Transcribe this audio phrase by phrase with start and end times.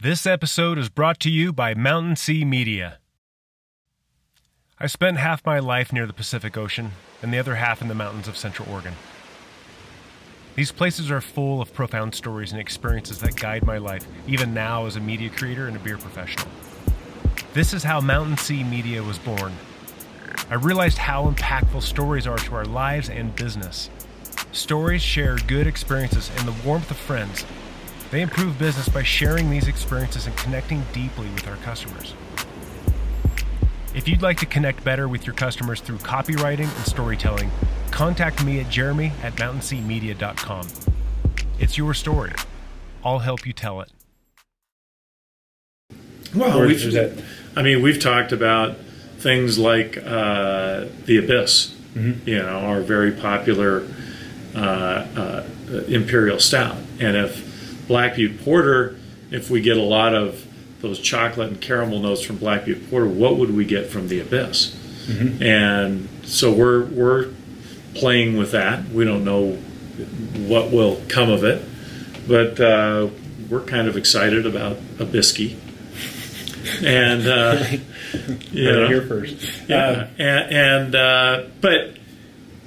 [0.00, 2.98] This episode is brought to you by Mountain Sea Media.
[4.78, 7.96] I spent half my life near the Pacific Ocean and the other half in the
[7.96, 8.94] mountains of Central Oregon.
[10.54, 14.86] These places are full of profound stories and experiences that guide my life, even now
[14.86, 16.46] as a media creator and a beer professional.
[17.52, 19.52] This is how Mountain Sea Media was born.
[20.48, 23.90] I realized how impactful stories are to our lives and business.
[24.52, 27.44] Stories share good experiences and the warmth of friends.
[28.10, 32.14] They improve business by sharing these experiences and connecting deeply with our customers.
[33.94, 37.50] If you'd like to connect better with your customers through copywriting and storytelling,
[37.90, 40.68] contact me at jeremy at mountainseamedia.com.
[41.58, 42.32] It's your story.
[43.04, 43.90] I'll help you tell it.
[46.34, 47.22] Well, Or we've, that-
[47.56, 48.76] I mean, we've talked about
[49.18, 53.86] things like uh, the Abyss, you know, our very popular
[54.54, 55.46] uh, uh,
[55.88, 57.47] imperial stout, and if
[57.88, 58.96] Black Butte Porter,
[59.30, 60.46] if we get a lot of
[60.80, 64.20] those chocolate and caramel notes from Black Butte Porter, what would we get from the
[64.20, 64.76] Abyss?
[65.42, 67.30] And so we're we're
[67.94, 68.88] playing with that.
[68.90, 69.52] We don't know
[70.46, 71.64] what will come of it,
[72.28, 73.08] but uh,
[73.48, 75.56] we're kind of excited about Abisky.
[76.84, 77.64] And uh,
[78.52, 79.36] you know, here first.
[79.66, 81.96] yeah, and, and uh, but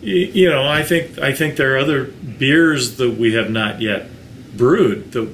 [0.01, 4.07] you know, I think I think there are other beers that we have not yet
[4.61, 5.27] brewed that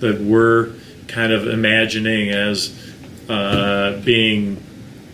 [0.00, 0.72] that we're
[1.06, 2.76] kind of imagining as
[3.28, 4.60] uh, being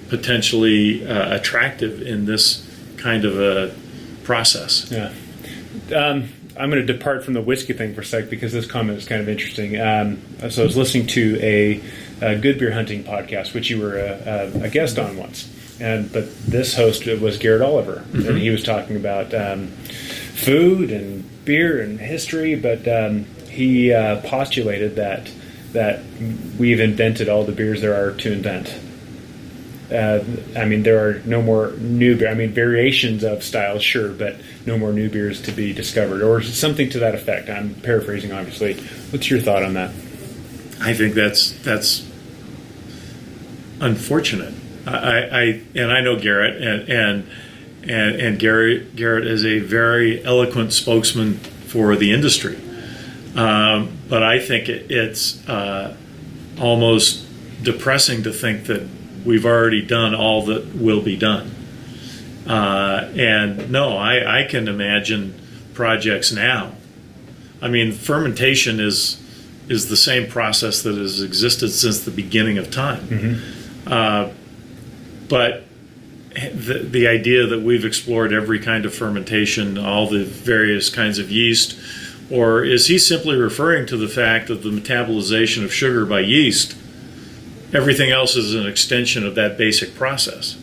[0.09, 3.75] potentially uh, attractive in this kind of a
[4.25, 4.91] process.
[4.91, 5.13] Yeah.
[5.95, 8.97] Um, I'm going to depart from the whiskey thing for a sec because this comment
[8.97, 9.79] is kind of interesting.
[9.79, 11.83] Um, so I was listening to a,
[12.23, 15.47] a good beer hunting podcast, which you were a, a, a guest on once,
[15.79, 19.71] and but this host was Garrett Oliver, and he was talking about um,
[20.45, 25.31] food and beer and history, but um, he uh, postulated that
[25.73, 26.01] that
[26.59, 28.75] we've invented all the beers there are to invent.
[29.93, 30.25] Uh,
[30.57, 32.27] I mean, there are no more new.
[32.27, 36.43] I mean, variations of styles, sure, but no more new beers to be discovered, or
[36.43, 37.49] something to that effect.
[37.49, 38.75] I'm paraphrasing, obviously.
[39.11, 39.91] What's your thought on that?
[40.81, 42.09] I think that's that's
[43.81, 44.55] unfortunate.
[44.87, 45.43] I, I
[45.75, 47.31] and I know Garrett and and
[47.83, 52.59] and, and Garrett Garrett is a very eloquent spokesman for the industry.
[53.35, 55.97] Um, but I think it, it's uh,
[56.61, 57.27] almost
[57.63, 58.89] depressing to think that
[59.25, 61.55] we've already done all that will be done.
[62.47, 65.41] Uh, and no, I, I can imagine
[65.75, 66.73] projects now.
[67.63, 69.19] I mean, fermentation is
[69.69, 73.07] is the same process that has existed since the beginning of time.
[73.87, 74.31] Uh,
[75.29, 75.65] but
[76.55, 81.31] the, the idea that we've explored every kind of fermentation, all the various kinds of
[81.31, 81.79] yeast,
[82.31, 86.77] or is he simply referring to the fact of the metabolization of sugar by yeast?
[87.73, 90.57] Everything else is an extension of that basic process.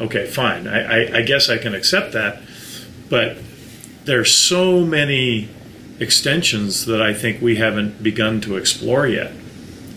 [0.00, 0.66] Okay, fine.
[0.66, 2.42] I, I, I guess I can accept that,
[3.08, 3.38] but
[4.04, 5.48] there's so many
[6.00, 9.32] extensions that I think we haven't begun to explore yet.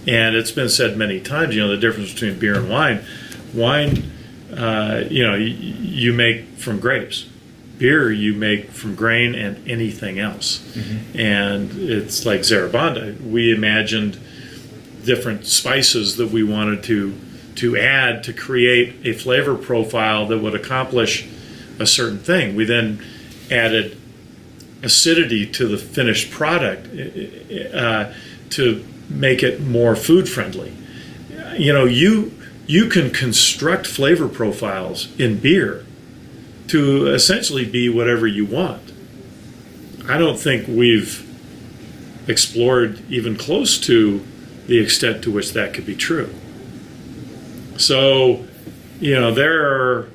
[0.08, 3.04] And it's been said many times, you know, the difference between beer and wine.
[3.54, 4.12] Wine,
[4.56, 7.28] uh, you know, you, you make from grapes.
[7.78, 10.66] Beer, you make from grain and anything else.
[11.16, 13.22] And it's like Zarabanda.
[13.22, 14.20] We imagined
[15.04, 17.14] different spices that we wanted to
[17.56, 21.28] to add to create a flavor profile that would accomplish
[21.80, 22.56] a certain thing.
[22.56, 23.04] We then
[23.50, 23.98] added
[24.84, 26.88] acidity to the finished product
[27.74, 28.14] uh,
[28.52, 30.72] to make it more food friendly.
[31.58, 32.37] You know, you
[32.68, 35.86] you can construct flavor profiles in beer
[36.68, 38.92] to essentially be whatever you want.
[40.08, 41.24] I don't think we've
[42.28, 44.24] explored even close to
[44.68, 46.30] the extent to which that could be true.
[47.78, 48.46] So,
[49.00, 50.10] you know, there are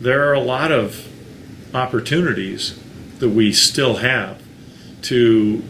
[0.00, 1.08] there are a lot of
[1.74, 2.78] opportunities
[3.20, 4.42] that we still have
[5.02, 5.64] to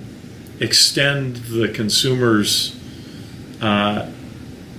[0.59, 2.75] extend the consumer's
[3.61, 4.11] uh,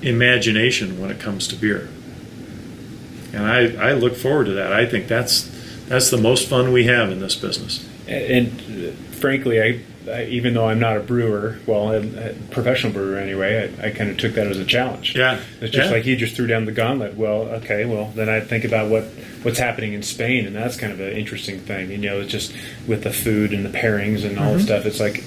[0.02, 1.90] imagination when it comes to beer.
[3.34, 4.74] And I, I look forward to that.
[4.74, 5.50] I think that's
[5.88, 7.88] that's the most fun we have in this business.
[8.08, 12.34] And, and uh, frankly, I, I even though I'm not a brewer, well, a, a
[12.52, 15.16] professional brewer anyway, I, I kind of took that as a challenge.
[15.16, 15.40] Yeah.
[15.62, 15.92] It's just Yeah.
[15.96, 17.16] like he just threw down the gauntlet.
[17.16, 19.04] Well, okay, well then I think about what
[19.44, 21.92] what's happening in Spain, and that's kind of an interesting thing.
[21.92, 22.54] You know, it's just
[22.88, 24.86] with the food and the pairings and all the stuff.
[24.86, 25.24] It's like,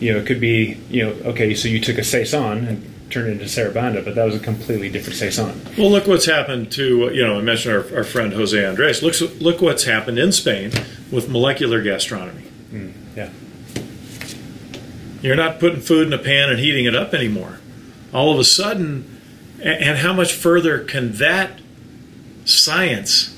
[0.00, 3.28] you know, it could be, you know, okay, so you took a saison and turned
[3.28, 5.60] into Zarabanda, but that was a completely different saison.
[5.76, 9.02] Well, look what's happened to you know I mentioned our, our friend Jose Andres.
[9.02, 10.72] Look look what's happened in Spain
[11.10, 12.44] with molecular gastronomy.
[13.16, 13.30] Yeah.
[15.20, 17.60] You're not putting food in a pan and heating it up anymore.
[18.12, 19.20] All of a sudden,
[19.62, 21.60] and how much further can that
[22.44, 23.36] science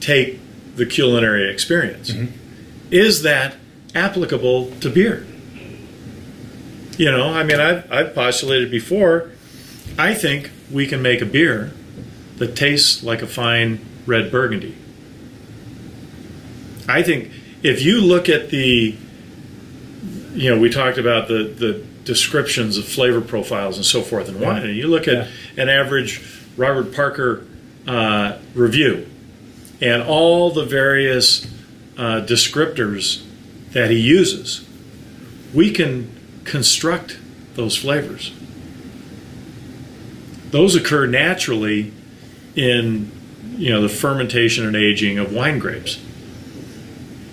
[0.00, 0.40] take
[0.76, 2.10] the culinary experience?
[2.10, 2.36] Mm-hmm.
[2.92, 3.56] Is that
[3.94, 5.26] applicable to beer?
[6.96, 9.30] You know, I mean, I've, I've postulated before,
[9.98, 11.72] I think we can make a beer
[12.36, 14.76] that tastes like a fine red burgundy.
[16.88, 17.30] I think
[17.62, 18.96] if you look at the,
[20.34, 24.40] you know, we talked about the, the descriptions of flavor profiles and so forth in
[24.40, 25.62] wine, and you look at yeah.
[25.62, 26.22] an average
[26.56, 27.46] Robert Parker
[27.86, 29.06] uh, review
[29.80, 31.46] and all the various
[31.98, 33.22] uh, descriptors
[33.72, 34.66] that he uses,
[35.52, 36.10] we can
[36.46, 37.18] construct
[37.54, 38.32] those flavors.
[40.50, 41.92] Those occur naturally
[42.54, 43.10] in
[43.56, 46.00] you know the fermentation and aging of wine grapes.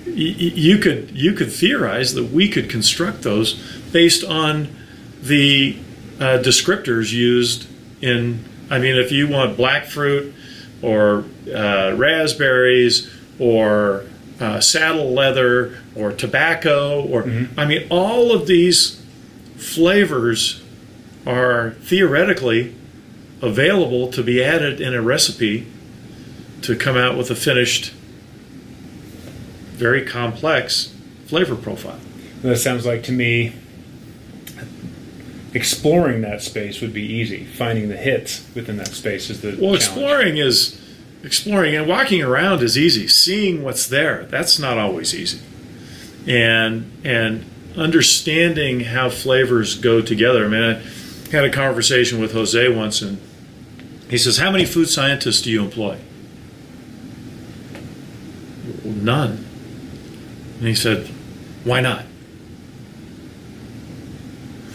[0.05, 3.53] You could you could theorize that we could construct those
[3.91, 4.75] based on
[5.21, 5.77] the
[6.19, 7.67] uh, descriptors used
[8.01, 8.43] in.
[8.69, 10.33] I mean, if you want black fruit
[10.81, 14.05] or uh, raspberries or
[14.39, 17.59] uh, saddle leather or tobacco or mm-hmm.
[17.59, 19.02] I mean, all of these
[19.55, 20.61] flavors
[21.25, 22.75] are theoretically
[23.41, 25.67] available to be added in a recipe
[26.61, 27.91] to come out with a finished,
[29.73, 30.93] very complex
[31.25, 31.99] flavor profile.
[32.41, 33.53] That sounds like to me
[35.53, 37.45] exploring that space would be easy.
[37.45, 39.77] Finding the hits within that space is the well.
[39.77, 39.77] Challenge.
[39.77, 40.81] Exploring is
[41.23, 43.07] exploring and walking around is easy.
[43.07, 45.41] Seeing what's there that's not always easy,
[46.27, 47.45] and and
[47.77, 50.45] understanding how flavors go together.
[50.45, 50.81] I mean, I
[51.31, 53.19] had a conversation with Jose once, and
[54.09, 55.99] he says, "How many food scientists do you employ?"
[58.83, 59.45] None.
[60.59, 61.07] And he said,
[61.63, 62.05] "Why not?"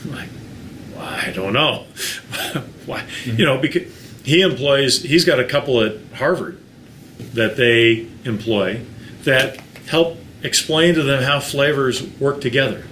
[0.04, 0.28] I'm like,
[0.98, 1.84] I don't know.
[2.86, 3.00] Why?
[3.00, 3.38] Mm-hmm.
[3.38, 3.82] You know, because
[4.24, 5.02] he employs.
[5.02, 6.58] He's got a couple at Harvard
[7.34, 8.80] that they employ
[9.24, 12.84] that help explain to them how flavors work together.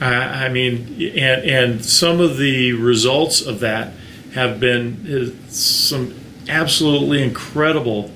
[0.00, 3.94] I mean, and and some of the results of that
[4.34, 6.14] have been some
[6.48, 8.10] absolutely incredible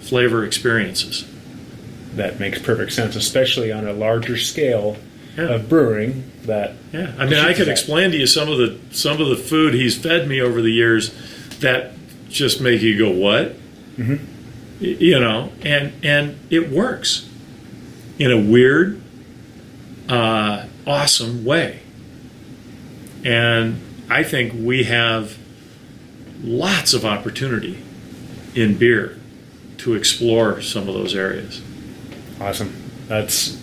[0.00, 1.26] flavor experiences.
[2.14, 4.96] That makes perfect sense, especially on a larger scale
[5.36, 5.44] yeah.
[5.46, 6.30] of brewing.
[6.44, 7.72] That yeah, I mean, I could that.
[7.72, 10.70] explain to you some of the some of the food he's fed me over the
[10.70, 11.12] years
[11.60, 11.92] that
[12.28, 13.56] just make you go, "What?"
[13.96, 14.33] Mm-hmm.
[14.80, 17.28] You know, and and it works
[18.18, 19.00] in a weird,
[20.08, 21.80] uh, awesome way.
[23.24, 23.80] And
[24.10, 25.38] I think we have
[26.42, 27.82] lots of opportunity
[28.54, 29.18] in beer
[29.78, 31.62] to explore some of those areas.
[32.40, 32.74] Awesome.
[33.06, 33.58] That's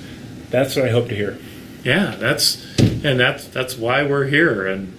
[0.50, 1.38] that's what I hope to hear.
[1.84, 4.98] Yeah, that's and that's that's why we're here and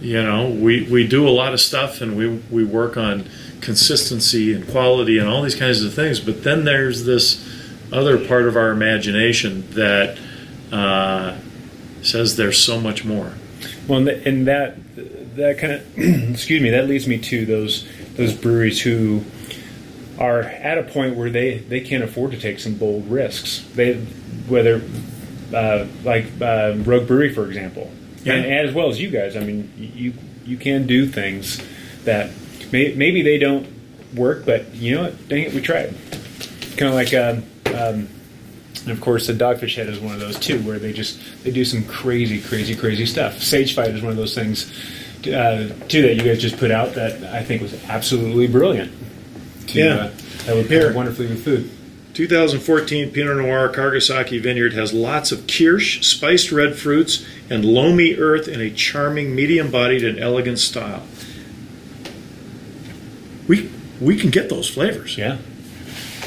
[0.00, 3.28] you know, we, we do a lot of stuff and we we work on
[3.60, 7.44] consistency and quality and all these kinds of things, but then there's this
[7.92, 10.18] other part of our imagination that
[10.72, 11.36] uh,
[12.02, 13.32] says there's so much more.
[13.88, 14.76] Well, and that
[15.36, 15.98] that kind of
[16.32, 17.86] excuse me that leads me to those
[18.16, 19.24] those breweries who
[20.18, 23.64] are at a point where they they can't afford to take some bold risks.
[23.74, 23.94] They
[24.48, 24.82] whether
[25.54, 27.90] uh, like uh, Rogue Brewery, for example,
[28.24, 28.34] yeah.
[28.34, 29.36] and, as well as you guys.
[29.36, 31.60] I mean, you you can do things
[32.04, 32.30] that
[32.72, 33.66] maybe they don't
[34.14, 35.28] work, but you know what?
[35.28, 35.94] Dang it, we tried.
[36.76, 37.14] Kind of like.
[37.14, 37.44] Um,
[37.74, 38.08] um,
[38.82, 41.50] and of course, the Dogfish Head is one of those too, where they just they
[41.50, 43.42] do some crazy, crazy, crazy stuff.
[43.42, 44.70] Sage Fight is one of those things
[45.26, 48.92] uh, too that you guys just put out that I think was absolutely brilliant.
[49.68, 50.10] To, yeah, uh,
[50.44, 51.70] that would pair wonderfully with food.
[52.14, 58.48] 2014 Pinot Noir Kargasaki Vineyard has lots of kirsch, spiced red fruits, and loamy earth
[58.48, 61.02] in a charming, medium-bodied, and elegant style.
[63.48, 65.16] We we can get those flavors.
[65.16, 65.38] Yeah.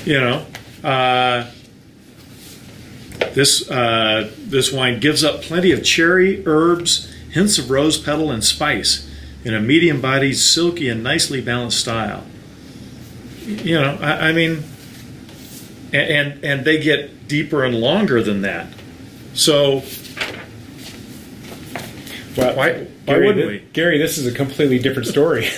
[0.06, 0.46] You know,
[0.84, 1.52] uh,
[3.34, 8.44] this uh, this wine gives up plenty of cherry, herbs, hints of rose petal, and
[8.44, 9.10] spice
[9.44, 12.26] in a medium-bodied, silky, and nicely balanced style.
[13.46, 14.64] You know, I, I mean,
[15.94, 18.68] and, and and they get deeper and longer than that.
[19.34, 19.84] So
[22.38, 23.60] well, why, why Gary, wouldn't we?
[23.74, 25.48] Gary, this is a completely different story.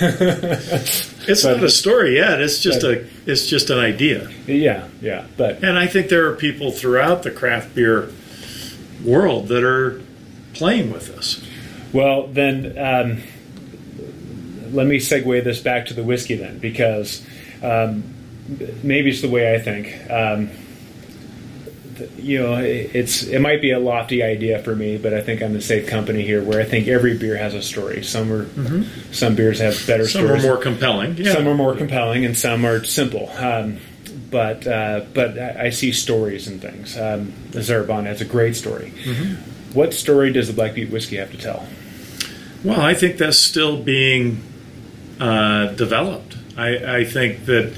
[1.28, 2.40] it's but, not a story yet.
[2.40, 4.30] It's just but, a it's just an idea.
[4.46, 5.26] Yeah, yeah.
[5.36, 8.10] But and I think there are people throughout the craft beer
[9.04, 10.00] world that are
[10.54, 11.44] playing with this.
[11.92, 13.22] Well, then um,
[14.72, 17.24] let me segue this back to the whiskey then, because
[17.62, 18.04] um,
[18.82, 20.10] maybe it's the way I think.
[20.10, 20.50] Um,
[22.16, 25.52] you know, it's it might be a lofty idea for me, but I think I'm
[25.52, 26.42] the safe company here.
[26.42, 28.02] Where I think every beer has a story.
[28.02, 28.46] Some are
[29.12, 30.12] some beers have better stories.
[30.12, 30.44] Some stories.
[30.44, 31.16] are more compelling.
[31.16, 31.32] Yeah.
[31.32, 33.30] Some are more compelling, and some are simple.
[33.30, 33.78] Um,
[34.30, 36.96] but uh, but I I see stories and things.
[36.98, 38.92] Um, the Zarabon has a great story.
[39.74, 41.66] What story does the Black Butte whiskey have to tell?
[42.64, 44.42] Well, I think that's still being
[45.18, 46.36] uh, developed.
[46.56, 47.74] I, I think that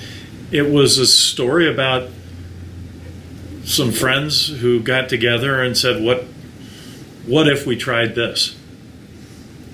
[0.51, 2.11] it was a story about
[3.65, 6.25] some friends who got together and said, "What,
[7.27, 8.57] what if we tried this?"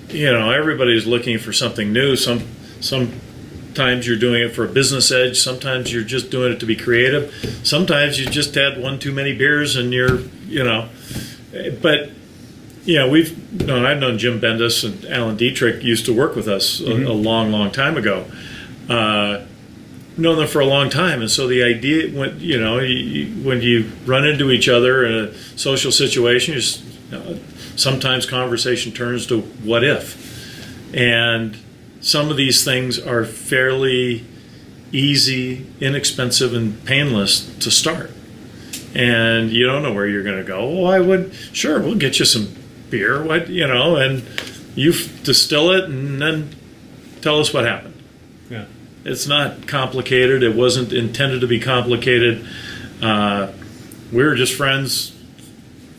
[0.09, 2.15] You know, everybody's looking for something new.
[2.15, 2.41] Some,
[2.81, 5.39] sometimes you're doing it for a business edge.
[5.39, 7.33] Sometimes you're just doing it to be creative.
[7.63, 10.89] Sometimes you just had one too many beers and you're, you know,
[11.81, 12.09] but
[12.83, 16.47] you know, we've known, I've known Jim Bendis and Alan Dietrich used to work with
[16.47, 18.25] us a, a long, long time ago.
[18.89, 19.45] Uh,
[20.21, 23.61] known them for a long time, and so the idea, when you know, you, when
[23.61, 27.39] you run into each other in a social situation, just, you know,
[27.75, 31.57] sometimes conversation turns to what if, and
[31.99, 34.25] some of these things are fairly
[34.91, 38.11] easy, inexpensive, and painless to start
[38.93, 40.67] and you don't know where you're going to go.
[40.69, 42.53] Well, I would sure we'll get you some
[42.89, 44.23] beer, what you know, and
[44.75, 44.91] you
[45.23, 46.55] distill it and then
[47.21, 48.01] tell us what happened.
[48.49, 48.65] Yeah.
[49.03, 50.43] It's not complicated.
[50.43, 52.45] It wasn't intended to be complicated.
[53.01, 53.51] Uh,
[54.11, 55.15] we were just friends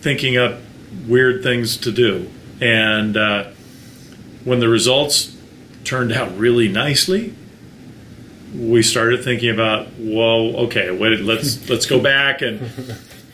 [0.00, 0.58] thinking up
[1.06, 2.30] weird things to do,
[2.60, 3.50] and uh,
[4.44, 5.36] when the results
[5.84, 7.34] turned out really nicely,
[8.54, 12.60] we started thinking about, well, okay, wait, let's let's go back and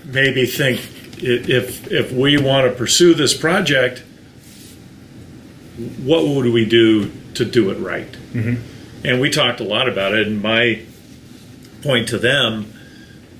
[0.04, 0.80] maybe think
[1.18, 4.02] if if we want to pursue this project,
[6.04, 8.16] what would we do to do it right?
[9.04, 10.26] And we talked a lot about it.
[10.26, 10.82] And my
[11.82, 12.72] point to them,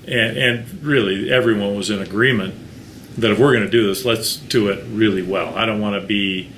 [0.07, 2.55] and, and really everyone was in agreement
[3.17, 5.55] that if we're going to do this, let's do it really well.
[5.55, 6.51] I don't want to be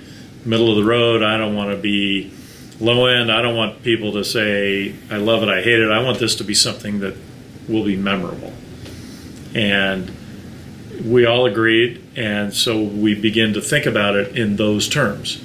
[0.45, 1.23] middle of the road.
[1.23, 2.31] I don't want to be
[2.79, 3.31] low end.
[3.31, 5.91] I don't want people to say, I love it, I hate it.
[5.91, 7.15] I want this to be something that
[7.67, 8.53] will be memorable.
[9.53, 10.11] And
[11.05, 15.43] we all agreed, and so we begin to think about it in those terms.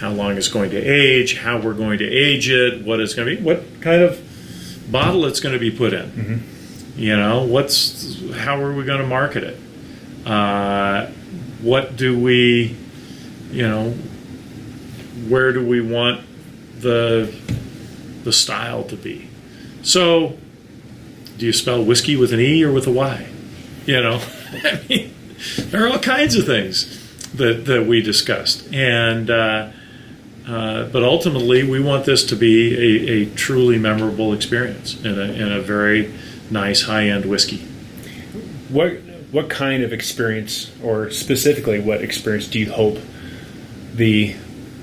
[0.00, 3.28] How long it's going to age, how we're going to age it, what it's going
[3.28, 4.20] to be, what kind of
[4.90, 6.44] bottle it's going to be put in.
[6.96, 9.56] You know, what's how are we going to market it?
[10.26, 11.06] Uh,
[11.62, 12.76] what do we,
[13.50, 13.90] you know,
[15.28, 16.22] where do we want
[16.80, 17.32] the
[18.24, 19.28] the style to be?
[19.82, 20.36] So,
[21.36, 23.28] do you spell whiskey with an e or with a y?
[23.86, 24.20] You know,
[24.52, 25.14] I mean,
[25.58, 29.68] there are all kinds of things that that we discussed, and uh,
[30.48, 35.24] uh, but ultimately, we want this to be a, a truly memorable experience in a,
[35.24, 36.12] in a very
[36.50, 37.58] nice high end whiskey.
[38.68, 42.98] What what kind of experience, or specifically, what experience do you hope
[43.94, 44.34] the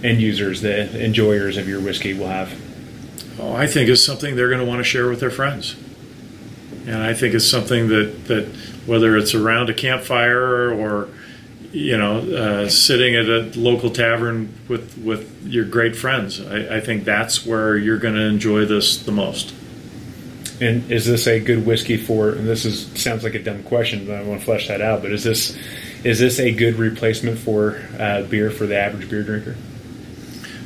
[0.04, 2.54] end users, the enjoyers of your whiskey, will have?
[3.40, 5.76] Oh, I think it's something they're going to want to share with their friends.
[6.86, 8.46] And I think it's something that, that
[8.86, 11.10] whether it's around a campfire or,
[11.76, 16.80] you know, uh, sitting at a local tavern with, with your great friends, I, I
[16.80, 19.54] think that's where you're going to enjoy this the most.
[20.62, 22.30] And is this a good whiskey for?
[22.30, 25.02] And this is sounds like a dumb question, but I want to flesh that out.
[25.02, 25.58] But is this
[26.06, 29.58] is this a good replacement for uh, beer for the average beer drinker?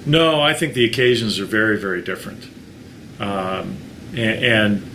[0.05, 2.43] No, I think the occasions are very, very different.
[3.19, 3.77] Um,
[4.11, 4.91] and, and,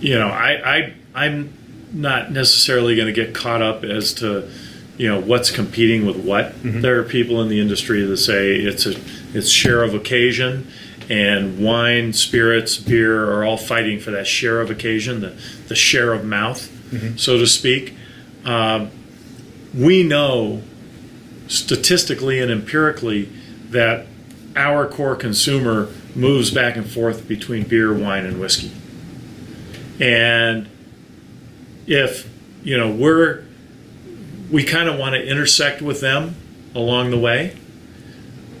[0.00, 1.52] you know, I, I, I'm
[1.92, 4.50] not necessarily going to get caught up as to,
[4.96, 6.54] you know, what's competing with what.
[6.80, 8.98] There are people in the industry that say it's a
[9.34, 10.70] it's share of occasion,
[11.10, 15.36] and wine, spirits, beer are all fighting for that share of occasion, the
[15.68, 16.70] the share of mouth,
[17.18, 17.94] so to speak.
[18.44, 18.90] Um,
[19.74, 20.62] we know
[21.48, 23.28] statistically and empirically
[23.70, 24.06] that
[24.56, 28.72] our core consumer moves back and forth between beer, wine, and whiskey.
[30.00, 30.68] And
[31.86, 32.28] if
[32.62, 33.45] you know we're
[34.50, 36.36] we kind of want to intersect with them
[36.74, 37.56] along the way,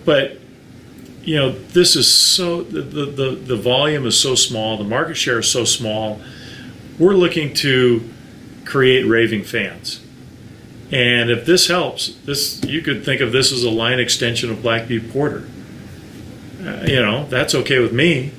[0.04, 0.38] but
[1.22, 5.40] you know this is so the, the the volume is so small, the market share
[5.40, 6.20] is so small.
[6.98, 8.08] We're looking to
[8.64, 10.00] create raving fans.
[10.92, 14.62] And if this helps, this you could think of this as a line extension of
[14.62, 15.48] Black Butte Porter.
[16.64, 18.32] Uh, you know, that's okay with me.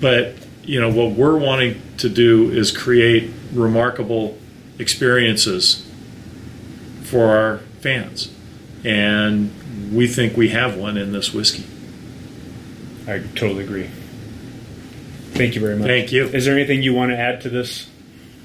[0.00, 4.38] But you know what we're wanting to do is create remarkable
[4.78, 5.87] experiences
[7.10, 8.30] for our fans,
[8.84, 9.50] and
[9.92, 11.64] we think we have one in this whiskey.
[13.06, 13.88] I totally agree.
[15.32, 15.86] Thank you very much.
[15.88, 16.26] Thank you.
[16.26, 17.88] Is there anything you want to add to this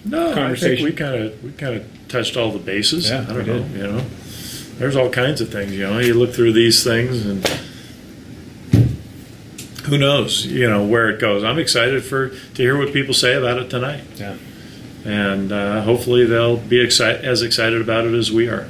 [0.05, 0.85] No, I think conversation.
[0.85, 3.09] we kind of we kind of touched all the bases.
[3.09, 3.59] Yeah, I don't know.
[3.63, 3.71] did.
[3.71, 4.05] You know,
[4.77, 5.73] there's all kinds of things.
[5.73, 7.45] You know, you look through these things and
[9.85, 10.45] who knows?
[10.45, 11.43] You know where it goes.
[11.43, 14.37] I'm excited for to hear what people say about it tonight, yeah.
[15.05, 18.67] And uh, hopefully they'll be excited as excited about it as we are.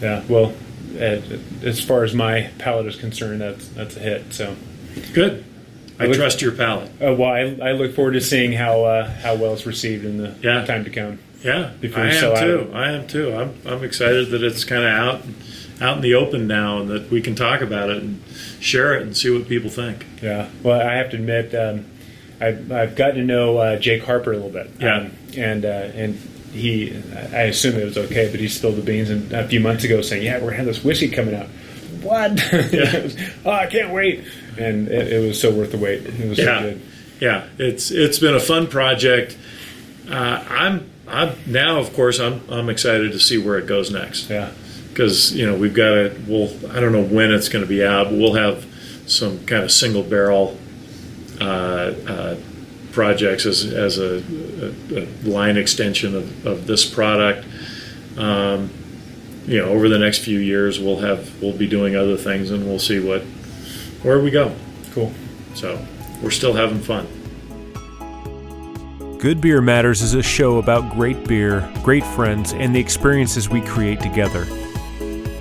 [0.00, 0.52] Yeah, well,
[0.98, 4.32] as far as my palate is concerned, that's that's a hit.
[4.34, 4.56] So,
[5.14, 5.44] Good.
[5.98, 6.90] I I look- trust your palate.
[7.02, 10.18] uh, well, I, I look forward to seeing how uh, how well it's received in
[10.18, 10.64] the Yeah.
[10.64, 11.18] time to come.
[11.44, 12.38] Yeah, Before I am out.
[12.38, 12.70] too.
[12.72, 13.34] I am too.
[13.34, 15.22] I'm I'm excited that it's kind of out
[15.80, 18.22] out in the open now, and that we can talk about it and
[18.60, 20.06] share it and see what people think.
[20.22, 20.48] Yeah.
[20.62, 21.86] Well, I have to admit, um,
[22.40, 24.70] I've, I've gotten to know uh, Jake Harper a little bit.
[24.78, 24.98] Yeah.
[24.98, 26.14] Um, and uh, and
[26.52, 26.94] he,
[27.32, 30.02] I assume it was okay, but he spilled the beans and a few months ago
[30.02, 31.46] saying, "Yeah, we're gonna have this whiskey coming out."
[32.02, 32.32] What?
[32.52, 34.24] It was, oh, I can't wait.
[34.58, 36.04] And it, it was so worth the wait.
[36.04, 36.80] It was so Yeah, good.
[37.20, 37.46] yeah.
[37.58, 39.36] It's it's been a fun project.
[40.10, 44.28] Uh, I'm I'm now, of course, I'm I'm excited to see where it goes next.
[44.28, 44.50] Yeah.
[44.90, 46.16] because you know we've got to.
[46.28, 48.66] We'll I don't know when it's going to be out, but we'll have
[49.06, 50.58] some kind of single barrel
[51.40, 52.36] uh, uh,
[52.92, 54.22] projects as as a,
[54.90, 57.46] a, a line extension of, of this product.
[58.16, 58.70] Um,
[59.46, 62.64] you know, over the next few years, we'll have we'll be doing other things, and
[62.64, 63.22] we'll see what
[64.02, 64.54] where we go.
[64.92, 65.12] Cool.
[65.54, 65.84] So
[66.22, 67.06] we're still having fun.
[69.18, 73.60] Good Beer Matters is a show about great beer, great friends, and the experiences we
[73.60, 74.46] create together.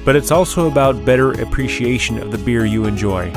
[0.05, 3.31] But it's also about better appreciation of the beer you enjoy.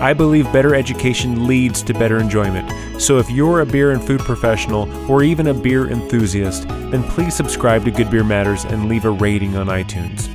[0.00, 3.00] I believe better education leads to better enjoyment.
[3.00, 7.34] So if you're a beer and food professional or even a beer enthusiast, then please
[7.34, 10.28] subscribe to Good Beer Matters and leave a rating on iTunes.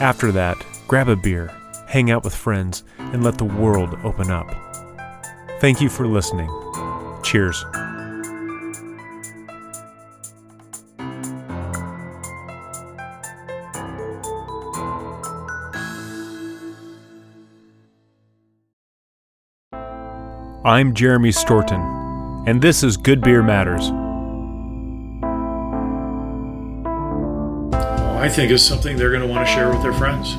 [0.00, 1.50] After that, grab a beer,
[1.88, 4.48] hang out with friends, and let the world open up.
[5.60, 6.50] Thank you for listening.
[7.22, 7.64] Cheers.
[20.70, 21.80] I'm Jeremy Storton,
[22.46, 23.90] and this is Good Beer Matters.
[28.20, 30.34] I think it's something they're going to want to share with their friends.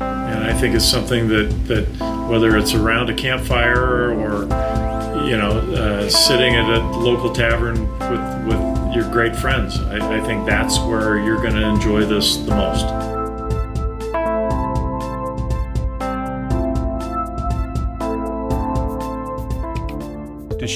[0.00, 4.42] And I think it's something that, that whether it's around a campfire or,
[5.26, 10.20] you know, uh, sitting at a local tavern with, with your great friends, I, I
[10.26, 13.17] think that's where you're going to enjoy this the most.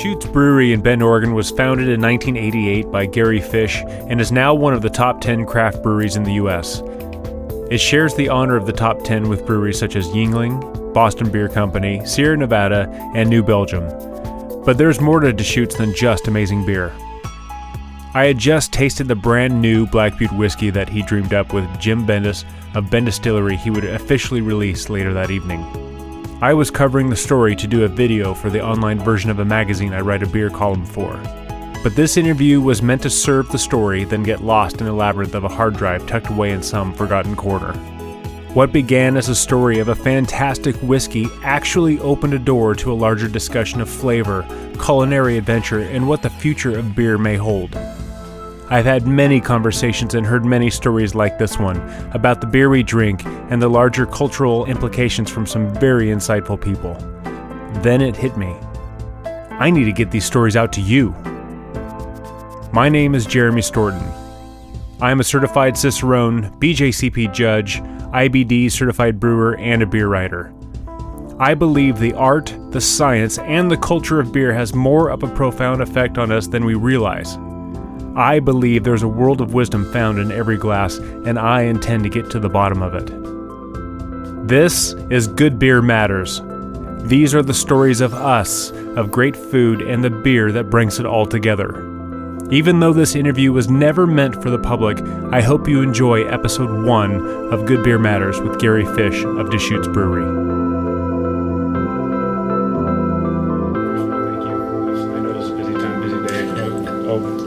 [0.03, 4.53] Deschutes Brewery in Bend, Oregon was founded in 1988 by Gary Fish and is now
[4.53, 6.83] one of the top 10 craft breweries in the U.S.
[7.71, 11.49] It shares the honor of the top 10 with breweries such as Yuengling, Boston Beer
[11.49, 13.85] Company, Sierra Nevada, and New Belgium.
[14.65, 16.93] But there's more to Deschutes than just amazing beer.
[18.13, 21.79] I had just tasted the brand new Black Butte whiskey that he dreamed up with
[21.79, 25.92] Jim Bendis of Bend Distillery he would officially release later that evening.
[26.43, 29.45] I was covering the story to do a video for the online version of a
[29.45, 31.17] magazine I write a beer column for.
[31.85, 35.37] But this interview was meant to serve the story, then get lost in the labyrinth
[35.37, 37.75] of a hard drive tucked away in some forgotten corner.
[38.55, 42.95] What began as a story of a fantastic whiskey actually opened a door to a
[42.95, 44.45] larger discussion of flavor,
[44.85, 47.79] culinary adventure, and what the future of beer may hold.
[48.73, 51.77] I've had many conversations and heard many stories like this one
[52.15, 56.95] about the beer we drink and the larger cultural implications from some very insightful people.
[57.83, 58.57] Then it hit me.
[59.27, 61.11] I need to get these stories out to you.
[62.73, 64.11] My name is Jeremy Storton.
[65.03, 70.51] I am a certified Cicerone, BJCP judge, IBD certified brewer, and a beer writer.
[71.39, 75.35] I believe the art, the science, and the culture of beer has more of a
[75.35, 77.37] profound effect on us than we realize.
[78.15, 82.11] I believe there's a world of wisdom found in every glass, and I intend to
[82.11, 83.11] get to the bottom of it.
[84.47, 86.43] This is Good Beer Matters.
[87.09, 91.07] These are the stories of us, of great food, and the beer that brings it
[91.07, 91.89] all together.
[92.51, 95.01] Even though this interview was never meant for the public,
[95.33, 99.89] I hope you enjoy episode 1 of Good Beer Matters with Gary Fish of Deschutes
[99.89, 100.62] Brewery.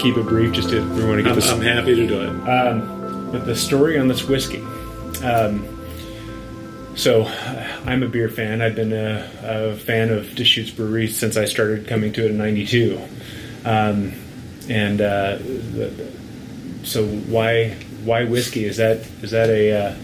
[0.05, 1.49] Keep it brief just to we want to get I'm, this.
[1.49, 2.29] I'm happy to do it.
[2.47, 4.61] Um, but the story on this whiskey.
[5.23, 5.67] Um,
[6.95, 7.25] so,
[7.85, 8.61] I'm a beer fan.
[8.61, 12.37] I've been a, a fan of Deschutes Brewery since I started coming to it in
[12.37, 13.01] '92.
[13.65, 14.13] Um,
[14.69, 16.11] and uh, the,
[16.83, 17.71] so, why
[18.03, 18.65] why whiskey?
[18.65, 19.95] Is that is that a uh,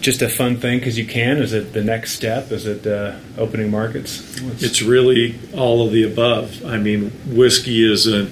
[0.00, 1.36] just a fun thing because you can?
[1.42, 2.50] Is it the next step?
[2.50, 4.40] Is it uh, opening markets?
[4.40, 6.64] What's- It's really all of the above.
[6.64, 8.28] I mean, whiskey is a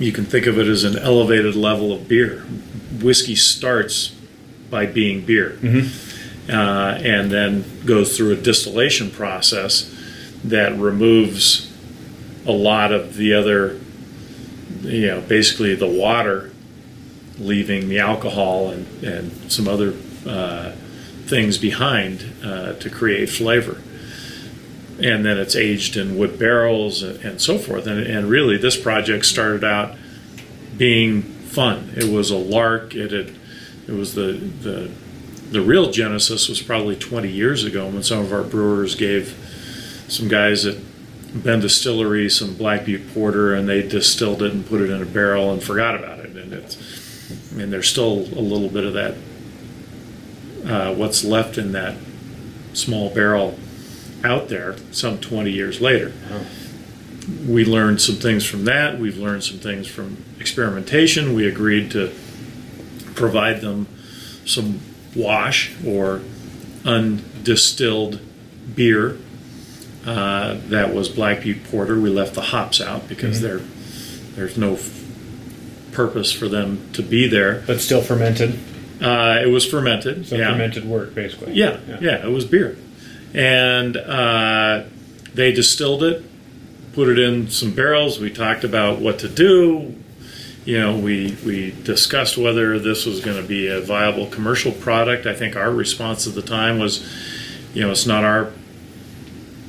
[0.00, 2.40] you can think of it as an elevated level of beer.
[3.02, 4.08] Whiskey starts
[4.70, 5.58] by being beer,
[6.48, 9.94] uh, and then goes through a distillation process
[10.44, 11.70] that removes
[12.46, 13.78] a lot of the other,
[14.80, 16.50] you know, basically the water,
[17.38, 19.94] leaving the alcohol and, and some other
[20.26, 20.72] uh,
[21.26, 23.80] things behind uh, to create flavor.
[25.02, 27.86] And then it's aged in wood barrels and, so forth.
[27.86, 29.96] And, and really, this project started out
[30.76, 31.92] being fun.
[31.96, 32.94] It was a lark.
[32.94, 33.34] It had,
[33.86, 34.90] it was the the
[35.50, 39.34] the real genesis was probably 20 years ago when some of our brewers gave
[40.06, 40.76] some guys at
[41.34, 45.06] Bend Distillery some Black Butte Porter and they distilled it and put it in a
[45.06, 46.36] barrel and forgot about it.
[46.36, 46.76] And it's,
[47.52, 49.14] I mean, there's still a little bit of that,
[50.66, 51.96] uh, what's left in that
[52.72, 53.58] small barrel
[54.24, 56.12] out there some 20 years later.
[57.46, 58.98] We learned some things from that.
[58.98, 61.34] We've learned some things from experimentation.
[61.34, 62.12] We agreed to
[63.14, 63.86] provide them
[64.44, 64.80] some
[65.14, 66.22] wash or
[66.84, 68.20] undistilled
[68.74, 69.18] beer
[70.06, 72.00] uh, that was Black Butte Porter.
[72.00, 73.60] We left the hops out because there
[74.34, 74.78] there's no
[75.92, 77.62] purpose for them to be there.
[77.66, 78.58] But still fermented.
[79.02, 80.26] Uh, it was fermented.
[80.26, 80.52] So yeah.
[80.52, 81.52] fermented work, basically.
[81.54, 82.76] Yeah, yeah, it was beer,
[83.34, 84.84] and uh,
[85.34, 86.24] they distilled it,
[86.92, 88.18] put it in some barrels.
[88.18, 89.96] We talked about what to do.
[90.64, 95.26] You know, we we discussed whether this was going to be a viable commercial product.
[95.26, 97.00] I think our response at the time was,
[97.72, 98.52] you know, it's not our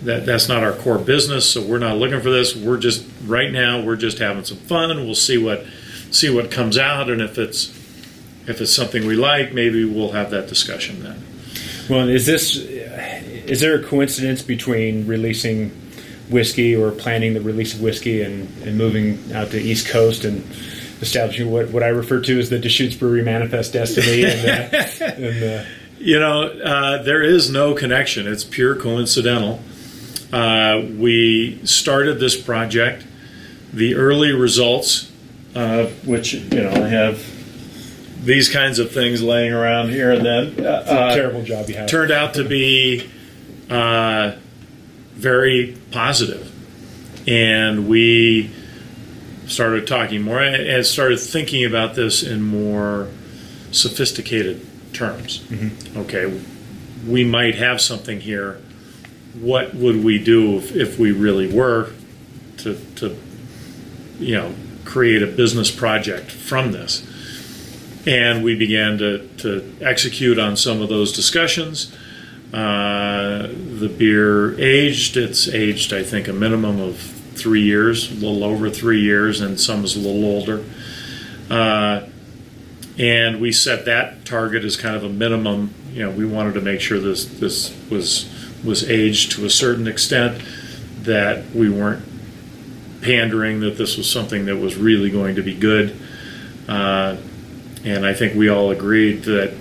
[0.04, 2.56] that that's not our core business, so we're not looking for this.
[2.56, 4.96] We're just right now we're just having some fun.
[5.06, 5.66] We'll see what
[6.12, 7.70] see what comes out, and if it's
[8.48, 11.24] if it's something we like, maybe we'll have that discussion then.
[11.90, 12.58] Well, is this
[13.46, 15.70] is there a coincidence between releasing
[16.30, 20.24] whiskey or planning the release of whiskey and, and moving out to the East Coast
[20.24, 20.44] and
[21.02, 25.44] establishing what, what I refer to as the Deschutes Brewery Manifest Destiny and, uh, and
[25.44, 25.66] uh,
[26.00, 28.28] You know, uh, there is no connection.
[28.28, 29.60] It's pure coincidental.
[30.32, 33.06] Uh, we started this project.
[33.74, 35.12] The early results,
[35.56, 37.24] uh, which you know, I have
[38.26, 41.90] these kinds of things laying around here and then, uh, terrible job you have.
[41.90, 43.10] turned out to be
[43.72, 44.38] uh,
[45.14, 46.50] very positive.
[47.28, 48.52] And we
[49.48, 53.08] started talking more and started thinking about this in more
[53.72, 55.44] sophisticated terms.
[55.98, 56.42] Okay,
[57.08, 58.60] we might have something here.
[59.40, 61.92] What would we do if, if we really were
[62.58, 63.18] to, to,
[64.20, 64.54] you know,
[64.84, 67.08] create a business project from this?
[68.06, 71.96] And we began to, to execute on some of those discussions.
[72.54, 75.16] Uh, the beer aged.
[75.16, 79.60] It's aged, I think, a minimum of three years, a little over three years, and
[79.60, 80.66] some is a little older.
[81.50, 82.08] Uh,
[82.98, 85.74] and we set that target as kind of a minimum.
[85.94, 88.30] You know, we wanted to make sure this this was
[88.64, 90.44] was aged to a certain extent
[91.04, 92.06] that we weren't
[93.02, 95.98] pandering that this was something that was really going to be good.
[96.68, 97.18] Uh,
[97.84, 99.54] and I think we all agreed that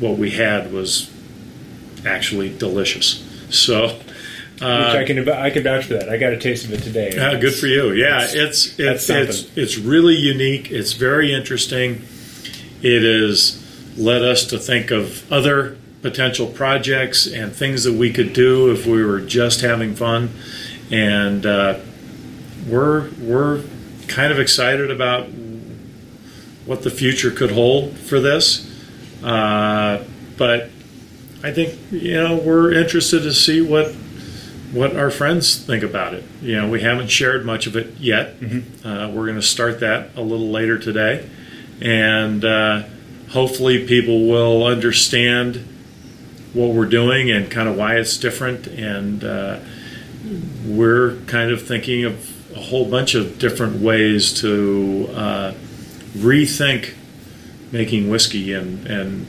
[0.00, 1.08] what we had was
[2.08, 3.24] actually delicious.
[3.50, 6.08] So, Which I can I can vouch for that.
[6.08, 7.12] I got a taste of it today.
[7.14, 7.92] yeah, good for you.
[7.92, 10.70] Yeah, it's it's it's it's really unique.
[10.70, 12.02] It's very interesting.
[12.82, 13.64] It has
[13.96, 18.86] led us to think of other potential projects and things that we could do if
[18.86, 20.30] we were just having fun,
[20.90, 21.78] and uh,
[22.68, 23.62] we're we're
[24.06, 25.28] kind of excited about
[26.66, 28.66] what the future could hold for this.
[29.22, 30.04] Uh,
[30.36, 30.70] but
[31.42, 33.94] I think you know we're interested to see what
[34.72, 36.24] what our friends think about it.
[36.42, 38.34] You know, we haven't shared much of it yet.
[38.84, 41.28] Uh, we're going to start that a little later today,
[41.80, 42.84] and uh,
[43.30, 45.56] hopefully, people will understand
[46.54, 48.66] what we're doing and kind of why it's different.
[48.66, 49.60] And uh,
[50.64, 55.54] we're kind of thinking of a whole bunch of different ways to uh,
[56.16, 56.94] rethink
[57.70, 59.26] making whiskey and and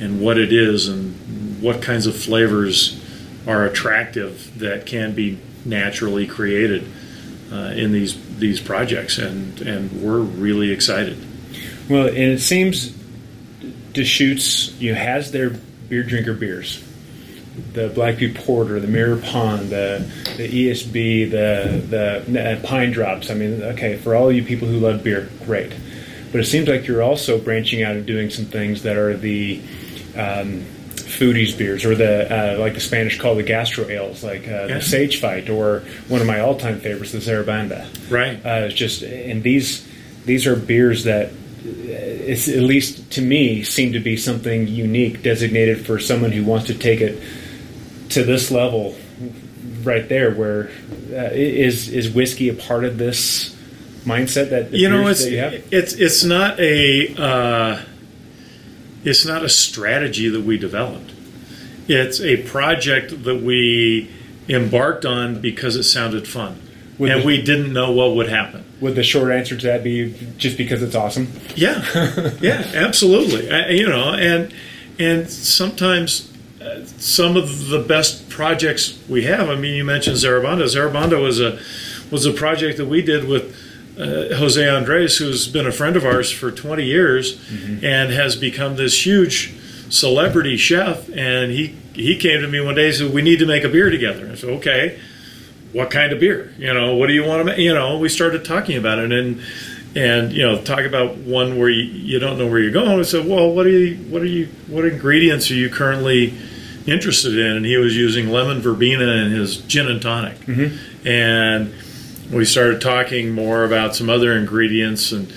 [0.00, 1.05] and what it is and
[1.60, 3.02] what kinds of flavors
[3.46, 6.86] are attractive that can be naturally created
[7.52, 11.16] uh, in these these projects and and we're really excited
[11.88, 12.96] Well, and it seems
[13.96, 15.50] Deschutes you know, has their
[15.88, 16.84] beer drinker beers.
[17.72, 23.30] The Black Butte Porter, the Mirror Pond, the the ESB, the the uh, Pine Drops.
[23.30, 25.72] I mean, okay, for all you people who love beer, great.
[26.30, 29.62] But it seems like you're also branching out and doing some things that are the
[30.14, 30.66] um,
[31.06, 34.74] foodies beers, or the uh, like the Spanish call the gastro ales, like uh, Yeah.
[34.78, 37.86] the Sage Fight, or one of my all-time favorites, the Zarabanda.
[38.10, 39.86] right Uh, it's just and these
[40.24, 41.30] these are beers that
[41.64, 46.66] it's at least to me seem to be something unique designated for someone who wants
[46.66, 47.20] to take it
[48.10, 48.94] to this level
[49.82, 50.68] right there where
[51.12, 53.54] uh, is is whiskey a part of this
[54.04, 55.52] mindset that you know it's that you have?
[55.72, 57.80] it's it's not a uh,
[59.06, 61.12] it's not a strategy that we developed.
[61.88, 64.10] It's a project that we
[64.48, 66.60] embarked on because it sounded fun,
[66.98, 68.64] Would and the- we didn't know what would happen.
[68.80, 71.28] Would the short answer to that be just because it's awesome?
[71.54, 71.82] Yeah,
[72.40, 73.50] yeah, absolutely.
[73.50, 74.52] I, you know, and
[74.98, 79.48] and sometimes uh, some of the best projects we have.
[79.48, 80.64] I mean, you mentioned Zarabanda.
[80.64, 81.58] Zarabanda was a
[82.10, 83.54] was a project that we did with
[83.98, 87.40] uh, Jose Andres, who's been a friend of ours for 20 years,
[87.82, 89.54] and has become this huge
[89.88, 91.08] celebrity chef.
[91.10, 93.68] And he he came to me one day and said, "We need to make a
[93.68, 94.98] beer together." I said, "Okay."
[95.72, 96.54] what kind of beer?
[96.56, 97.58] You know, what do you want to make?
[97.58, 99.42] You know, we started talking about it and
[99.94, 102.96] and you know, talk about one where you, you don't know where you're going.
[102.98, 106.34] We said, well, what are you, what are you, what ingredients are you currently
[106.86, 107.56] interested in?
[107.56, 110.36] And he was using lemon verbena in his gin and tonic,
[111.06, 111.72] and
[112.30, 115.32] we started talking more about some other ingredients and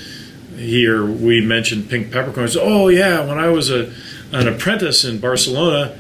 [0.60, 2.58] here we mentioned pink peppercorns.
[2.60, 3.94] Oh yeah, when I was a
[4.32, 6.00] an apprentice in Barcelona,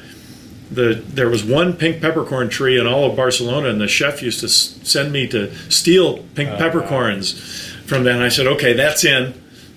[0.69, 4.41] the there was one pink peppercorn tree in all of Barcelona, and the chef used
[4.41, 8.15] to send me to steal pink oh, peppercorns from that.
[8.15, 9.33] And I said, okay, that's in.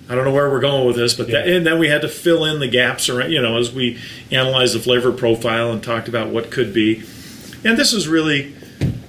[0.09, 2.09] I don't know where we're going with this, but that, and then we had to
[2.09, 3.97] fill in the gaps around, you know, as we
[4.31, 7.03] analyzed the flavor profile and talked about what could be.
[7.63, 8.53] And this is really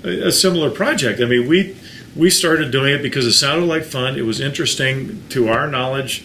[0.04, 1.20] a, a similar project.
[1.20, 1.76] I mean, we
[2.16, 4.16] we started doing it because it sounded like fun.
[4.16, 6.24] It was interesting to our knowledge.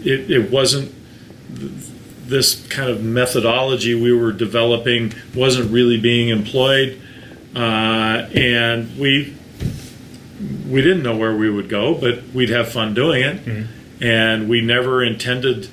[0.00, 0.94] It, it wasn't
[1.48, 7.00] this kind of methodology we were developing wasn't really being employed,
[7.54, 9.34] uh, and we
[10.68, 13.66] we didn't know where we would go, but we'd have fun doing it,
[14.00, 15.68] and we never intended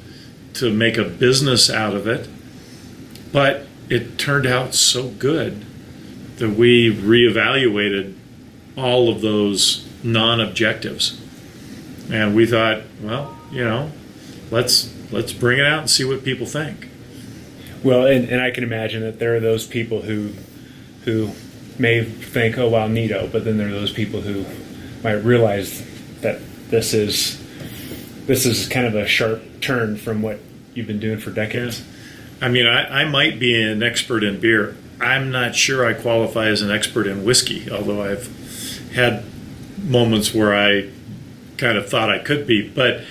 [0.54, 2.30] to make a business out of it.
[3.32, 5.66] But it turned out so good
[6.38, 8.14] that we reevaluated
[8.76, 11.20] all of those non-objectives,
[12.12, 13.92] and we thought, well, you know,
[14.52, 16.90] let's let's bring it out and see what people think.
[17.84, 20.34] Well, and, and I can imagine that there are those people who
[21.06, 21.32] who
[21.78, 24.46] may think, "Oh, wow, neato," but then there are those people who
[25.04, 25.84] might realize
[26.22, 27.40] that this is
[28.26, 30.40] this is kind of a sharp turn from what
[30.74, 31.84] you've been doing for decades.
[32.42, 34.76] I mean, I, I might be an expert in beer.
[35.00, 38.28] I'm not sure I qualify as an expert in whiskey, although I've
[38.94, 39.24] had
[39.84, 40.90] moments where I
[41.58, 42.68] kind of thought I could be.
[42.68, 43.02] But,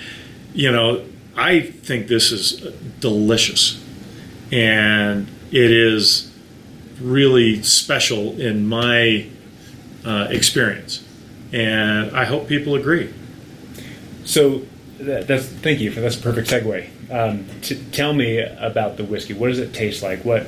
[0.53, 2.61] you know, I think this is
[2.99, 3.83] delicious.
[4.51, 6.31] And it is
[7.01, 9.27] really special in my
[10.05, 11.03] uh, experience.
[11.51, 13.13] And I hope people agree.
[14.25, 14.63] So
[14.99, 16.89] that, that's thank you for that's a perfect segue.
[17.11, 19.33] Um, t- tell me about the whiskey.
[19.33, 20.23] What does it taste like?
[20.23, 20.47] What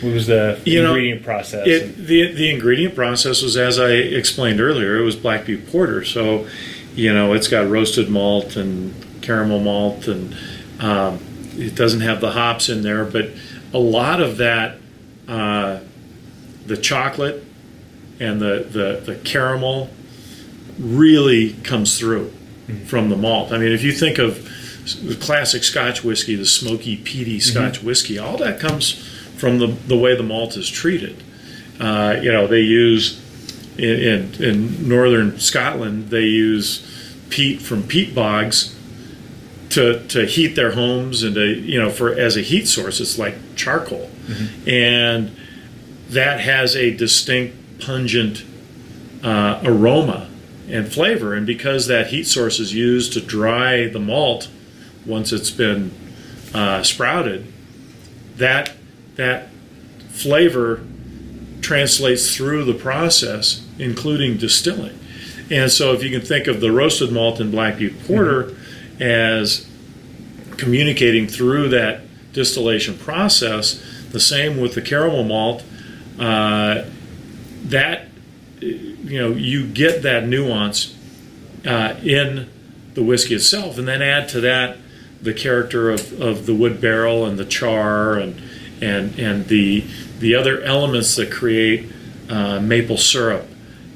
[0.00, 1.66] what was the You know, ingredient process?
[1.66, 4.98] It, the the ingredient process was as I explained earlier.
[4.98, 6.46] It was black butte porter, so
[6.94, 10.34] you know it's got roasted malt and caramel malt, and
[10.78, 11.20] um,
[11.56, 13.04] it doesn't have the hops in there.
[13.04, 13.30] But
[13.74, 14.78] a lot of that,
[15.28, 15.80] uh,
[16.66, 17.44] the chocolate
[18.18, 19.90] and the, the the caramel,
[20.78, 22.32] really comes through
[22.86, 23.52] from the malt.
[23.52, 24.48] I mean, if you think of
[25.04, 29.06] the classic Scotch whiskey, the smoky, peaty Scotch whiskey, all that comes
[29.40, 31.22] from the, the way the malt is treated.
[31.80, 33.18] Uh, you know, they use
[33.78, 36.86] in, in, in northern Scotland, they use
[37.30, 38.76] peat from peat bogs
[39.70, 43.18] to, to heat their homes and to, you know, for as a heat source, it's
[43.18, 44.10] like charcoal.
[44.66, 45.34] And
[46.10, 48.44] that has a distinct, pungent
[49.22, 50.28] uh, aroma
[50.68, 51.34] and flavor.
[51.34, 54.48] And because that heat source is used to dry the malt
[55.06, 55.92] once it's been
[56.52, 57.50] uh, sprouted,
[58.36, 58.72] that
[59.20, 59.48] that
[60.08, 60.82] flavor
[61.60, 64.98] translates through the process, including distilling.
[65.50, 68.56] And so, if you can think of the roasted malt in Black Butte Porter
[68.98, 69.68] as
[70.56, 72.02] communicating through that
[72.32, 75.64] distillation process, the same with the caramel malt.
[76.18, 76.84] Uh,
[77.64, 78.08] that
[78.60, 80.96] you know you get that nuance
[81.66, 82.48] uh, in
[82.94, 84.76] the whiskey itself, and then add to that
[85.22, 88.40] the character of, of the wood barrel and the char and
[88.80, 89.84] and and the
[90.18, 91.90] the other elements that create
[92.28, 93.46] uh, maple syrup,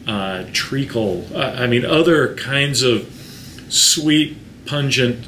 [0.06, 1.26] uh, treacle.
[1.34, 3.10] Uh, I mean, other kinds of
[3.68, 5.26] sweet, pungent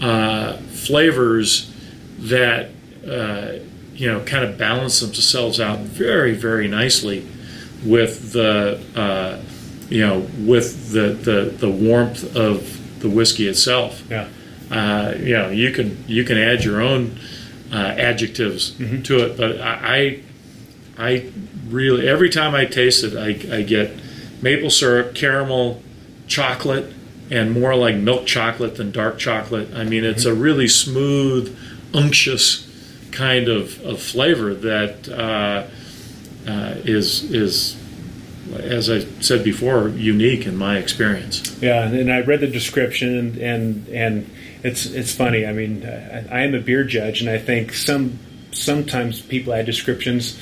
[0.00, 1.72] uh, flavors
[2.18, 2.70] that
[3.06, 3.58] uh,
[3.94, 7.26] you know kind of balance themselves out very, very nicely
[7.84, 9.40] with the uh,
[9.88, 14.02] you know with the, the the warmth of the whiskey itself.
[14.10, 14.28] Yeah.
[14.70, 17.18] Uh, you know, you can you can add your own
[17.72, 19.02] uh, adjectives Mm-hmm.
[19.02, 20.20] to it, but I,
[20.98, 21.32] I
[21.68, 23.98] really every time I taste it, I, I get
[24.42, 25.82] maple syrup, caramel,
[26.26, 26.92] chocolate,
[27.30, 29.72] and more like milk chocolate than dark chocolate.
[29.74, 31.56] I mean, it's a really smooth,
[31.94, 32.68] unctuous
[33.10, 35.66] kind of, of flavor that uh,
[36.50, 37.76] uh, is is
[38.54, 41.56] as I said before, unique in my experience.
[41.62, 44.30] Yeah, and, and I read the description, and and, and
[44.62, 45.46] it's it's funny.
[45.46, 48.18] I mean, I, I am a beer judge, and I think some
[48.52, 50.40] sometimes people add descriptions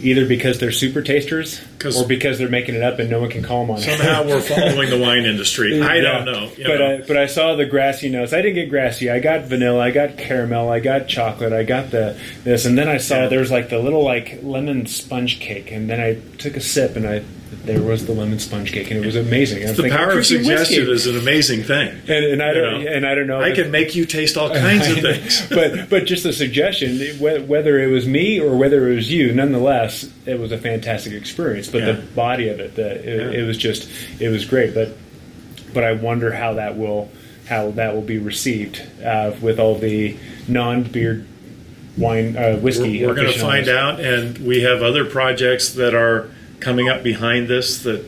[0.00, 1.62] either because they're super tasters
[1.96, 3.82] or because they're making it up and no one can call them on it.
[3.82, 5.80] Somehow we're following the wine industry.
[5.80, 6.50] I don't know.
[6.56, 6.94] But know.
[6.96, 8.32] I, but I saw the grassy notes.
[8.32, 9.08] I didn't get grassy.
[9.08, 9.80] I got vanilla.
[9.80, 10.68] I got caramel.
[10.68, 11.52] I got chocolate.
[11.52, 13.28] I got the this, and then I saw Yeah.
[13.28, 16.96] there was like the little like lemon sponge cake, and then I took a sip,
[16.96, 17.22] and I
[17.64, 19.60] there was the lemon sponge cake, and it was amazing.
[19.66, 21.88] The thinking, power of suggestion is an amazing thing.
[21.88, 22.88] and, and I don't know.
[22.90, 23.40] and I don't know.
[23.40, 25.46] I can make you taste all kinds of things.
[25.50, 30.10] but but just a suggestion, whether it was me or whether it was you, nonetheless,
[30.26, 31.68] it was a fantastic experience.
[31.68, 33.40] But the body of it, the, it, Yeah.
[33.40, 33.88] it was just
[34.20, 34.74] it was great.
[34.74, 34.96] But
[35.72, 37.10] but I wonder how that will
[37.46, 40.16] how that will be received uh, with all the
[40.48, 41.26] non beer
[41.96, 43.02] wine uh, whiskey.
[43.02, 46.30] We're, we're going to find out, and we have other projects that are
[46.64, 48.04] coming up behind this that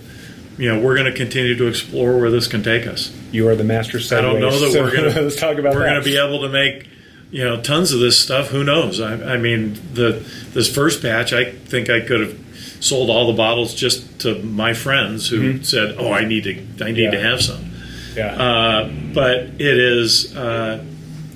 [0.59, 3.13] you know we're going to continue to explore where this can take us.
[3.31, 3.99] You are the master.
[3.99, 6.17] I don't know that So we're going to let's talk about we're going to be
[6.17, 6.89] able to make
[7.31, 8.49] you know tons of this stuff.
[8.49, 9.01] Who knows?
[9.01, 12.39] I, I mean, the this first batch, I think I could have
[12.81, 16.91] sold all the bottles just to my friends who said, "Oh, I need to I
[16.93, 17.25] need to Mm-hmm.
[17.27, 17.71] Have some."
[18.17, 18.35] yeah.
[18.35, 20.83] Uh, but it is, uh,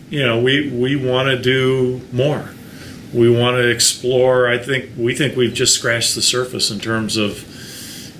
[0.08, 2.48] you know, we we want to do more.
[3.12, 4.48] We want to explore.
[4.48, 7.44] I think we think we've just scratched the surface in terms of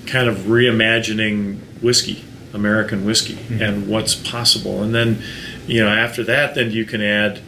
[0.05, 2.23] kind of reimagining whiskey,
[2.53, 4.83] American whiskey, and what's possible.
[4.83, 5.21] And then,
[5.67, 7.39] you know, after that, then you can add,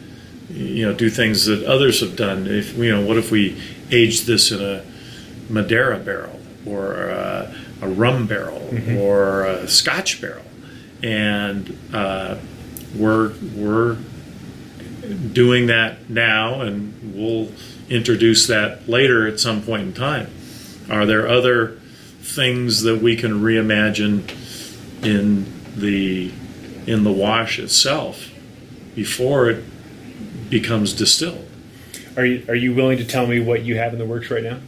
[0.48, 2.46] you know, do things that others have done.
[2.46, 4.84] If you know, what if we age this in a
[5.50, 10.44] Madeira barrel or a, a rum barrel or a Scotch barrel?
[11.04, 12.36] and uh,
[12.96, 13.98] we're we're
[15.32, 17.50] doing that now, and we'll
[17.88, 20.30] introduce that later at some point in time.
[20.90, 21.78] Are there other
[22.20, 24.30] things that we can reimagine
[25.04, 26.32] in the
[26.86, 28.30] in the wash itself
[28.94, 29.64] before it
[30.50, 31.44] becomes distilled?
[32.16, 34.42] are you are you willing to tell me what you have in the works right
[34.42, 34.58] now?